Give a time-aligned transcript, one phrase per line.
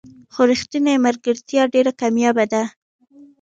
[0.33, 2.63] خو رښتینې ملګرتیا ډېره کمیابه ده.